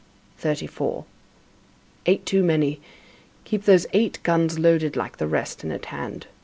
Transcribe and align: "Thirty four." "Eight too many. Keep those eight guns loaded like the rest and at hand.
"Thirty 0.35 0.65
four." 0.65 1.05
"Eight 2.07 2.25
too 2.25 2.41
many. 2.41 2.81
Keep 3.45 3.65
those 3.65 3.85
eight 3.93 4.17
guns 4.23 4.57
loaded 4.57 4.95
like 4.95 5.17
the 5.17 5.27
rest 5.27 5.63
and 5.63 5.71
at 5.71 5.85
hand. 5.93 6.25